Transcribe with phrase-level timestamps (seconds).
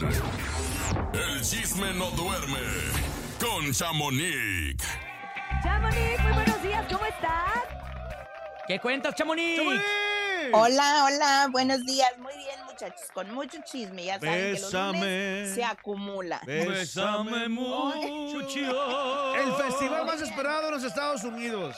[0.00, 2.58] El chisme no duerme
[3.38, 4.82] con Chamonix.
[5.62, 7.64] Chamonix, muy buenos días, ¿cómo estás?
[8.66, 9.60] ¿Qué cuentas, Chamonix?
[10.52, 12.16] Hola, hola, buenos días.
[12.18, 14.06] Muy bien, muchachos, con mucho chisme.
[14.06, 14.98] Ya saben que los Bésame.
[14.98, 16.40] lunes se acumula.
[16.46, 19.34] Bésame mucho.
[19.34, 21.76] El festival más esperado en los Estados Unidos.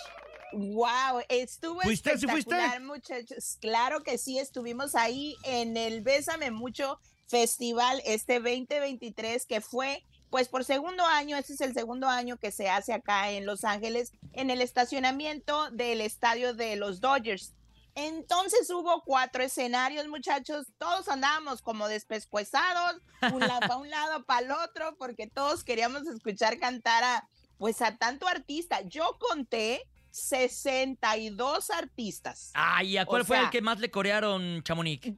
[0.52, 2.16] Wow, estuvo ¿Fuiste?
[2.18, 2.54] ¿Sí fuiste?
[2.54, 3.59] espectacular, muchachos.
[3.61, 7.00] Claro que sí, estuvimos ahí en el Bésame Mucho
[7.32, 12.52] Festival este 2023 que fue pues por segundo año, este es el segundo año que
[12.52, 17.54] se hace acá en Los Ángeles en el estacionamiento del estadio de los Dodgers.
[17.94, 20.66] Entonces hubo cuatro escenarios, muchachos.
[20.76, 23.00] Todos andábamos como despescuezados,
[23.32, 27.80] un lado para un lado, para el otro, porque todos queríamos escuchar cantar a, pues
[27.80, 28.82] a tanto artista.
[28.82, 32.50] Yo conté 62 artistas.
[32.52, 35.12] Ay, ¿a cuál O fue el que más le corearon, Chamonix?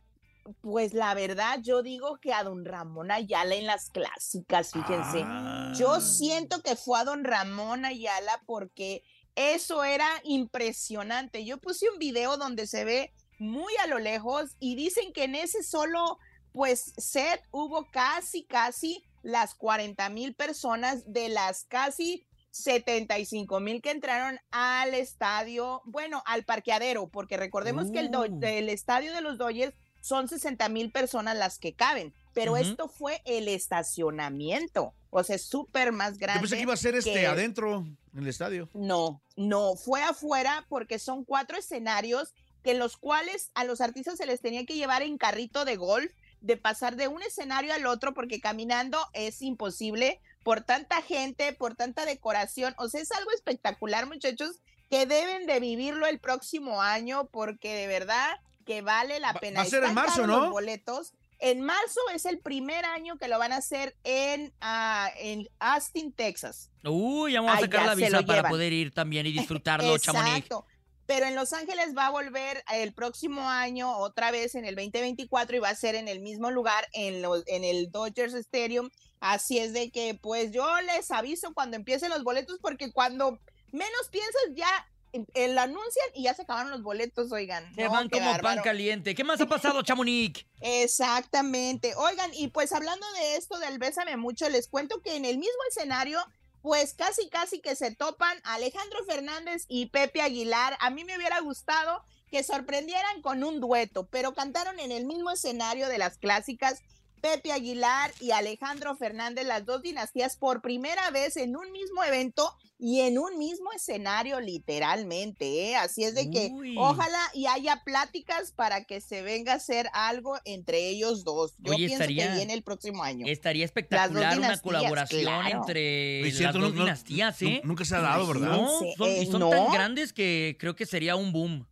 [0.61, 5.23] Pues la verdad, yo digo que a don Ramón Ayala en las clásicas, fíjense.
[5.25, 5.73] Ah.
[5.77, 9.03] Yo siento que fue a don Ramón Ayala porque
[9.37, 11.45] eso era impresionante.
[11.45, 15.34] Yo puse un video donde se ve muy a lo lejos y dicen que en
[15.34, 16.19] ese solo,
[16.53, 23.91] pues, set hubo casi, casi las 40 mil personas de las casi 75 mil que
[23.91, 28.39] entraron al estadio, bueno, al parqueadero, porque recordemos que el, do- Uh.
[28.42, 33.22] el estadio de los Dodgers son 60 mil personas las que caben, pero esto fue
[33.24, 36.41] el estacionamiento, o sea, es súper más grande.
[36.41, 38.69] Yo pensé que iba a ser este que- adentro, en el estadio.
[38.75, 44.19] No, no, fue afuera porque son cuatro escenarios que en los cuales a los artistas
[44.19, 47.86] se les tenía que llevar en carrito de golf, de pasar de un escenario al
[47.86, 52.75] otro, porque caminando es imposible por tanta gente, por tanta decoración.
[52.77, 54.60] O sea, es algo espectacular, muchachos,
[54.91, 58.34] que deben de vivirlo el próximo año, porque de verdad
[58.65, 59.61] que vale la pena.
[59.61, 60.41] va a ser en marzo, ¿no?
[60.41, 61.12] Los boletos.
[61.39, 66.12] En marzo es el primer año que lo van a hacer en, ah, en Austin,
[66.12, 66.71] Texas.
[66.84, 70.37] Uy, ya vamos a sacar la lo visa para poder ir también y disfrutarlo, Chamonix.
[70.37, 70.67] Exacto.
[71.06, 75.56] Pero en Los Ángeles va a volver el próximo año, otra vez en el 2024,
[75.56, 78.88] y va a ser en el mismo lugar, en, los, en el Dodgers Stadium.
[79.21, 83.38] Así es de que, pues yo les aviso cuando empiecen los boletos, porque cuando
[83.71, 87.72] menos piensas, ya lo anuncian y ya se acabaron los boletos, oigan.
[87.75, 89.14] Se No, van como pan caliente.
[89.14, 90.44] ¿Qué más ha pasado, Chamonix?
[90.60, 91.94] Exactamente.
[91.97, 95.58] Oigan, y pues hablando de esto del Bésame Mucho, les cuento que en el mismo
[95.69, 96.19] escenario,
[96.62, 100.76] pues casi casi que se topan Alejandro Fernández y Pepe Aguilar.
[100.80, 105.31] A mí me hubiera gustado que sorprendieran con un dueto, pero cantaron en el mismo
[105.31, 106.82] escenario de las clásicas.
[107.25, 112.55] Pepe Aguilar y Alejandro Fernández, las dos dinastías, por primera vez en un mismo evento
[112.79, 115.71] y en un mismo escenario, literalmente.
[115.71, 115.77] ¿eh?
[115.77, 116.75] Así es de que Uy.
[116.77, 121.55] ojalá y haya pláticas para que se venga a hacer algo entre ellos dos.
[121.61, 123.25] Yo Oye, pienso estaría- que viene el próximo año.
[123.27, 125.61] Estaría espectacular una colaboración claro.
[125.61, 127.62] entre las cierto, dos no- dinastías, ¿eh?
[127.65, 128.49] Nunca se ha dado, ¿verdad?
[128.49, 128.69] No,
[128.99, 129.49] son, y eh, son no.
[129.49, 131.67] tan grandes que creo que sería un boom.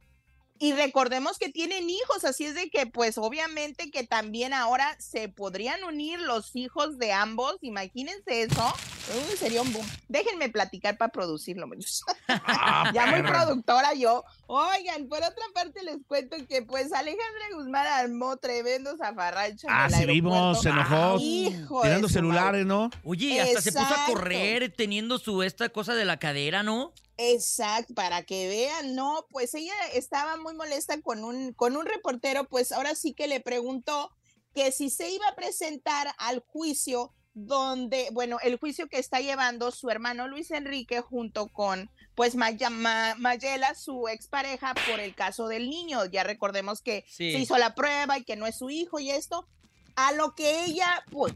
[0.63, 5.29] Y recordemos que tienen hijos, así es de que pues obviamente que también ahora se
[5.29, 8.73] podrían unir los hijos de ambos, imagínense eso,
[9.11, 9.87] Uy, sería un boom.
[10.09, 12.03] Déjenme platicar para producirlo, muchachos.
[12.45, 14.25] Ah, ya muy productora yo.
[14.47, 19.67] Oigan, por otra parte les cuento que pues Alejandra Guzmán armó tremendo zafarrancho.
[19.71, 21.19] Ah, sí vimos, se enojó.
[21.21, 22.91] Hijo de Tirando su celulares, ¿no?
[23.05, 26.93] Oye, y hasta se puso a correr teniendo su esta cosa de la cadera, ¿no?
[27.17, 32.49] Exacto, para que vean, no, pues ella estaba muy molesta con un, con un reportero,
[32.49, 34.11] pues ahora sí que le preguntó
[34.55, 39.71] que si se iba a presentar al juicio donde, bueno, el juicio que está llevando
[39.71, 45.49] su hermano Luis Enrique junto con, pues, Maya- Ma- Mayela, su expareja, por el caso
[45.49, 46.05] del niño.
[46.07, 47.33] Ya recordemos que Sí.
[47.33, 49.49] se hizo la prueba y que no es su hijo y esto.
[49.97, 51.33] A lo que ella, pues,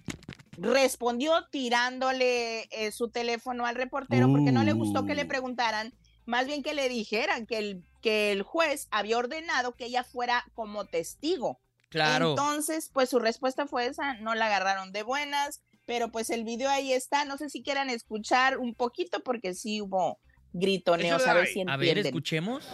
[0.59, 5.29] respondió tirándole eh, su teléfono al reportero porque no le gustó que le Uh.
[5.29, 5.93] preguntaran,
[6.25, 10.45] más bien que le dijeran que el, que el juez había ordenado que ella fuera
[10.55, 11.61] como testigo.
[11.89, 12.31] Claro.
[12.31, 16.69] Entonces, pues su respuesta fue esa, no la agarraron de buenas, pero pues el video
[16.69, 20.19] ahí está, no sé si quieran escuchar un poquito porque sí hubo
[20.53, 21.79] gritoneos, a ver si a entienden.
[21.97, 22.65] ver, escuchemos.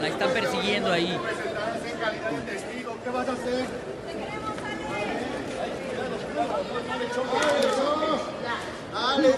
[0.00, 1.16] La están persiguiendo ahí.
[3.04, 3.66] ¿Qué vas a hacer?
[8.92, 9.34] Dale,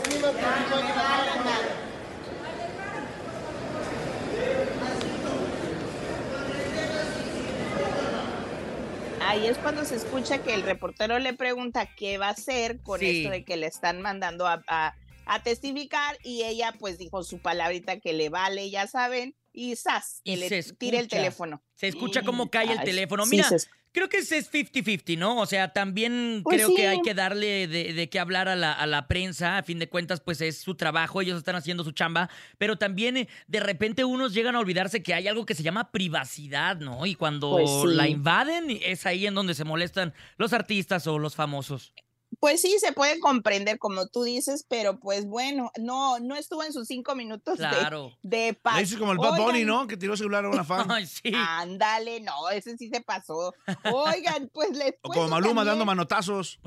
[9.31, 12.99] Ahí es cuando se escucha que el reportero le pregunta qué va a hacer con
[12.99, 13.19] Sí.
[13.21, 17.39] esto de que le están mandando a, a- a testificar y ella pues dijo su
[17.39, 20.21] palabrita que le vale, ya saben, y ¡zas!
[20.25, 21.63] que Y le se tire el teléfono.
[21.77, 23.25] Se escucha cómo cae el teléfono.
[23.27, 23.49] Mira,
[23.93, 25.39] creo que es 50-50, ¿no?
[25.39, 26.75] O sea, también Pues creo sí.
[26.77, 29.59] que hay que darle de, de qué hablar a la, a la prensa.
[29.59, 32.31] A fin de cuentas, pues es su trabajo, ellos están haciendo su chamba.
[32.59, 35.91] Pero también eh, de repente unos llegan a olvidarse que hay algo que se llama
[35.91, 37.07] privacidad, ¿no?
[37.07, 37.97] Y cuando Pues sí.
[37.97, 41.93] la invaden, es ahí en donde se molestan los artistas o los famosos.
[42.41, 46.73] Pues sí, se puede comprender como tú dices, pero pues bueno, no, no estuvo en
[46.73, 48.17] sus cinco minutos de- Claro.
[48.23, 48.81] de, paz.
[48.81, 49.87] Hizo como el Bad Bunny, ¿no?
[49.87, 50.91] Que tiró celular a una fan.
[50.91, 51.33] Ay, sí.
[51.35, 53.55] Ándale, no, ese sí se pasó.
[53.93, 56.59] Oigan, pues les O como Maluma dando manotazos.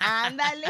[0.00, 0.66] Ándale.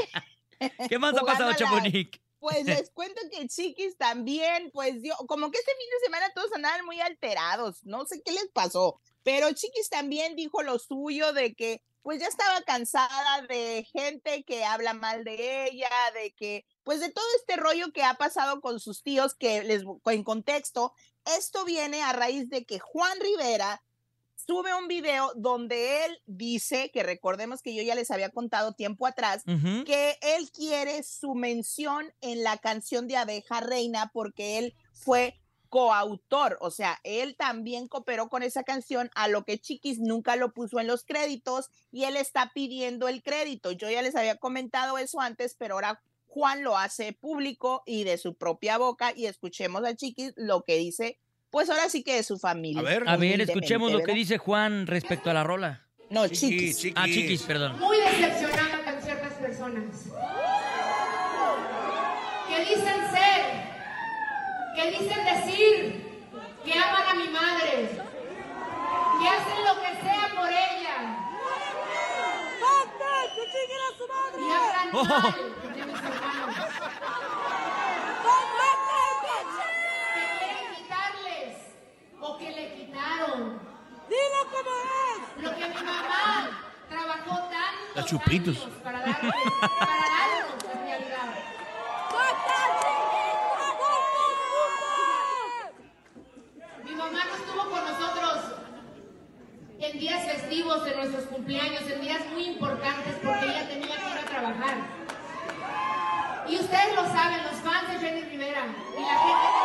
[0.88, 2.18] ¿Qué más ha pasado, Chamonix?
[2.40, 6.52] Pues les cuento que Chiquis también, pues dio, como que este fin de semana todos
[6.52, 11.54] andaban muy alterados, no sé qué les pasó, pero Chiquis también dijo lo suyo de
[11.54, 17.00] que pues ya estaba cansada de gente que habla mal de ella, de que pues
[17.00, 20.92] de todo este rollo que ha pasado con sus tíos, que les en contexto,
[21.36, 23.82] esto viene a raíz de que Juan Rivera
[24.48, 29.06] sube un video donde él dice, que recordemos que yo ya les había contado tiempo
[29.06, 35.38] atrás, que él quiere su mención en la canción de Abeja Reina porque él fue
[35.68, 40.52] coautor, o sea, él también cooperó con esa canción, a lo que Chiquis nunca lo
[40.52, 43.72] puso en los créditos y él está pidiendo el crédito.
[43.72, 48.18] Yo ya les había comentado eso antes, pero ahora Juan lo hace público y de
[48.18, 51.18] su propia boca y escuchemos a Chiquis lo que dice,
[51.50, 52.80] pues ahora sí que de su familia.
[52.80, 53.08] A ver.
[53.08, 55.86] A ver, escuchemos lo que dice Juan respecto a la rola.
[56.10, 56.94] No, Chiquis, Chiquis.
[56.96, 57.78] Ah, chiquis, perdón.
[57.78, 59.84] muy decepcionada con ciertas personas
[62.48, 63.77] que dicen ser,
[64.74, 66.20] que dicen decir
[66.64, 67.88] que aman a mi madre,
[69.20, 71.14] que hacen lo que sea por ella.
[74.38, 75.04] Y hablan Oh.
[75.04, 76.56] mal de mis hermanos.
[80.14, 81.56] Que quieren quitarles
[82.20, 83.60] o que le quitaron.
[85.40, 86.50] Lo que mi mamá
[86.88, 88.56] trabajó tanto Las chupitos.
[88.82, 89.30] para darle,
[89.60, 91.34] para darnos en realidad.
[96.84, 98.44] Mi mamá no estuvo con nosotros
[99.98, 104.24] días festivos, en nuestros cumpleaños, en días muy importantes porque ella tenía que ir a
[104.28, 104.76] trabajar.
[106.48, 108.64] Y ustedes lo saben, los fans de Jenny Rivera
[108.96, 109.60] y la gente que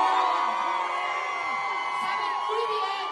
[2.04, 3.06] saben muy bien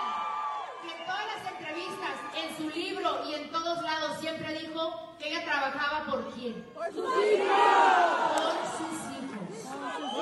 [0.81, 5.29] que en todas las entrevistas, en su libro y en todos lados siempre dijo que
[5.29, 6.63] ella trabajaba por quién.
[6.74, 7.47] Por sus hijos.
[8.35, 9.45] Por sus hijos.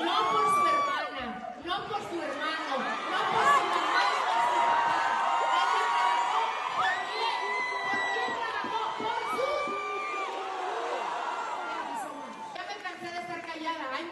[0.04, 1.24] No por su hermana,
[1.64, 2.74] no por su hermano,
[3.10, 4.98] no por su mamá y por su papá.
[5.58, 6.42] Ella trabajó
[6.76, 7.40] por quién.
[7.88, 8.80] ¿Por quién trabajó?
[9.02, 9.62] Por sus
[12.54, 13.84] Ya me cansé de estar callada.
[13.96, 14.04] Ay,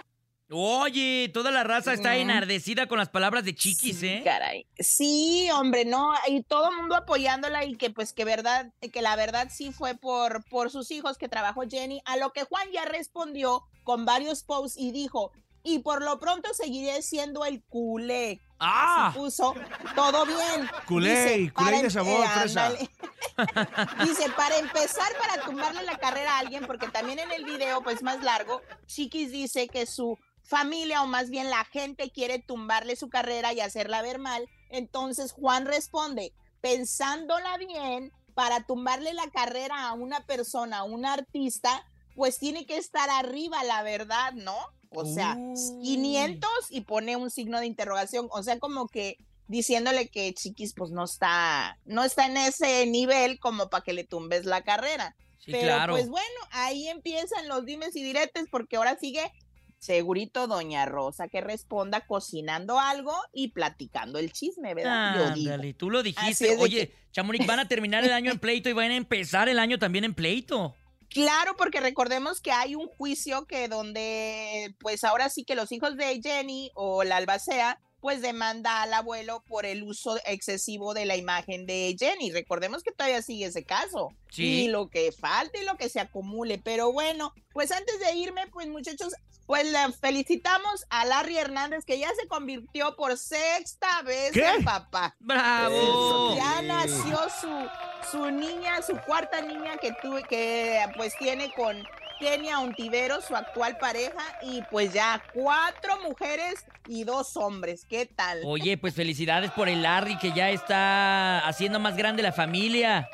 [0.50, 4.22] Oye, toda la raza está enardecida con las palabras de chiquis, ¿eh?
[4.24, 4.66] Caray.
[4.78, 9.14] Sí, hombre, no, y todo el mundo apoyándola y que pues que verdad, que la
[9.14, 12.86] verdad sí fue por, por sus hijos que trabajó Jenny, a lo que Juan ya
[12.86, 18.40] respondió con varios posts y dijo, y por lo pronto seguiré siendo el culé.
[18.58, 19.08] ¡Ah!
[19.08, 19.54] Así puso,
[19.94, 20.68] todo bien.
[20.86, 22.66] Culé, Dice, culé de sabor, fresa.
[22.66, 22.88] ándale.
[24.04, 28.02] Dice, para empezar, para tumbarle la carrera a alguien, porque también en el video, pues
[28.02, 30.18] más largo, Chiquis dice que su
[30.48, 34.48] familia o más bien la gente quiere tumbarle su carrera y hacerla ver mal.
[34.70, 41.84] Entonces Juan responde, pensándola bien, para tumbarle la carrera a una persona, a un artista,
[42.14, 44.56] pues tiene que estar arriba, la verdad, ¿no?
[44.90, 45.82] O sea, Uy.
[45.82, 49.18] 500 y pone un signo de interrogación, o sea, como que
[49.48, 54.04] diciéndole que Chiquis pues no está, no está en ese nivel como para que le
[54.04, 55.14] tumbes la carrera.
[55.38, 55.92] Sí, Pero claro.
[55.94, 59.32] pues bueno, ahí empiezan los dimes y diretes porque ahora sigue
[59.78, 65.32] segurito Doña Rosa que responda cocinando algo y platicando el chisme, ¿verdad?
[65.32, 66.56] Ándale, tú lo dijiste.
[66.58, 69.58] Oye, que- Chamonix, van a terminar el año en pleito y van a empezar el
[69.58, 70.74] año también en pleito.
[71.10, 75.96] Claro, porque recordemos que hay un juicio que donde, pues ahora sí que los hijos
[75.96, 81.16] de Jenny o la albacea, pues demanda al abuelo por el uso excesivo de la
[81.16, 82.30] imagen de Jenny.
[82.30, 84.10] Recordemos que todavía sigue ese caso.
[84.30, 84.64] Sí.
[84.64, 86.58] Y lo que falte y lo que se acumule.
[86.62, 89.14] Pero bueno, pues antes de irme, pues muchachos,
[89.48, 94.46] pues le felicitamos a Larry Hernández que ya se convirtió por sexta vez ¿Qué?
[94.46, 95.16] en papá.
[95.20, 96.36] ¡Bravo!
[96.36, 101.82] Ya nació su, su niña, su cuarta niña que tuve, que pues tiene con
[102.20, 107.86] Kenia Ontivero, su actual pareja, y pues ya cuatro mujeres y dos hombres.
[107.88, 108.42] ¿Qué tal?
[108.44, 113.08] Oye, pues felicidades por el Larry que ya está haciendo más grande la familia.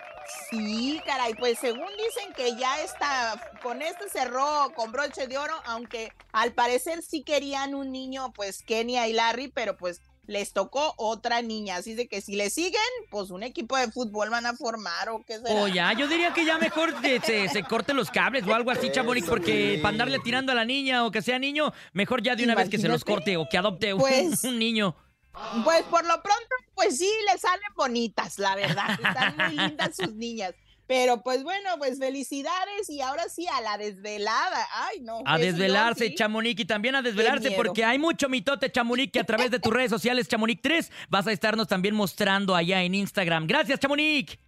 [0.50, 5.54] Sí, caray, pues según dicen que ya está, con esto cerró con broche de oro,
[5.64, 10.94] aunque al parecer sí querían un niño, pues Kenia y Larry, pero pues les tocó
[10.96, 11.76] otra niña.
[11.76, 15.22] Así de que si le siguen, pues un equipo de fútbol van a formar o
[15.26, 15.50] qué será.
[15.62, 18.70] O ya, yo diría que ya mejor se, se, se corte los cables o algo
[18.70, 22.34] así, Chamonix, porque para andarle tirando a la niña o que sea niño, mejor ya
[22.36, 24.96] de una vez que se los corte o que adopte un- Pues- un niño.
[25.64, 28.90] Pues por lo pronto, pues sí, le salen bonitas, la verdad.
[28.92, 30.54] Están muy lindas sus niñas.
[30.86, 34.68] Pero pues bueno, pues felicidades y ahora sí a la desvelada.
[34.72, 35.22] Ay, no.
[35.24, 36.14] A desvelarse, sí.
[36.14, 39.72] Chamonix, y también a desvelarse porque hay mucho mitote, Chamonix, que a través de tus
[39.72, 43.46] redes sociales, Chamonix 3, vas a estarnos también mostrando allá en Instagram.
[43.46, 44.38] Gracias, Chamonix.